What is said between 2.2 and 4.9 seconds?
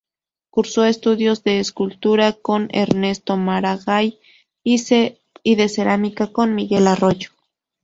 con Ernesto Maragall, y